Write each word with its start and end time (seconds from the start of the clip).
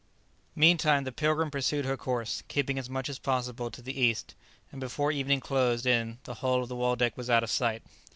Meantime 0.55 1.03
the 1.03 1.11
"Pilgrim" 1.11 1.51
pursued 1.51 1.85
her 1.85 1.95
course, 1.95 2.41
keeping 2.47 2.79
as 2.79 2.89
much 2.89 3.07
as 3.07 3.19
possible 3.19 3.69
to 3.69 3.83
the 3.83 4.01
east, 4.01 4.33
and 4.71 4.81
before 4.81 5.11
evening 5.11 5.39
closed 5.39 5.85
in 5.85 6.17
the 6.23 6.33
hull 6.41 6.63
of 6.63 6.69
the 6.69 6.75
"Waldeck" 6.75 7.15
was 7.15 7.29
out 7.29 7.43
of 7.43 7.51
sight. 7.51 7.83